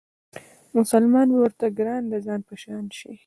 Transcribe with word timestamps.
مسلمان 0.77 1.27
به 1.33 1.37
ورته 1.43 1.65
ګران 1.77 2.03
د 2.09 2.13
ځان 2.25 2.39
په 2.47 2.53
شان 2.61 2.85
شي 2.97 3.13